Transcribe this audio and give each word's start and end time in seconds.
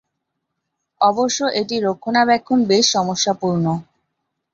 অবশ্য 1.01 1.39
এটির 1.59 1.81
রক্ষণাবেক্ষণ 1.87 2.59
বেশ 2.65 2.85
সমস্যাপূর্ণ। 2.91 3.65